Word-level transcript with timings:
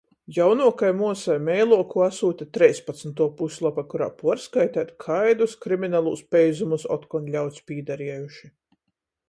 Jaunuokai 0.35 0.87
muosai 1.01 1.35
meiluokuo 1.49 2.03
asūte 2.05 2.47
treispadsmituo 2.57 3.27
puslopa, 3.41 3.85
kurā 3.93 4.09
puorskaiteit, 4.23 4.91
kaidus 5.05 5.55
kriminalūs 5.67 6.27
peizumus 6.37 6.91
otkon 6.99 7.33
ļauds, 7.37 7.65
pīdarejuši. 7.69 8.55